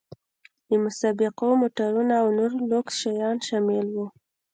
د 0.69 0.71
مسابقو 0.85 1.47
موټرونه 1.61 2.13
او 2.21 2.27
نور 2.37 2.51
لوکس 2.71 2.93
شیان 3.01 3.37
شامل 3.47 3.85
وو. 3.95 4.05